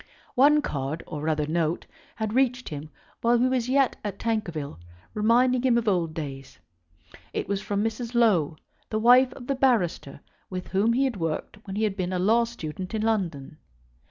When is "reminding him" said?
5.13-5.77